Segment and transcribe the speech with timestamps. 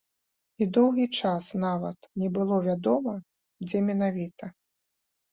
[0.65, 3.13] І доўгі час нават не было вядома,
[3.67, 4.49] дзе менавіта.